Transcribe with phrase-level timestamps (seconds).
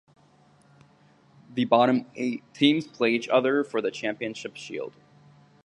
[1.53, 4.95] The bottom eight teams play each other for the Championship Shield.